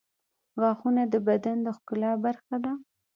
غاښونه 0.61 1.01
د 1.13 1.15
بدن 1.27 1.57
د 1.65 1.67
ښکلا 1.77 2.11
برخه 2.25 2.55
ده. 2.63 2.71